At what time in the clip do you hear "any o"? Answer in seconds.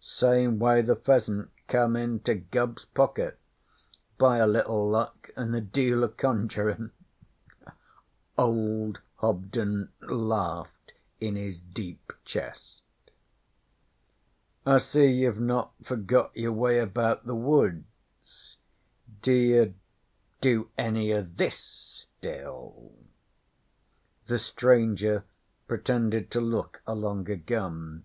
20.76-21.22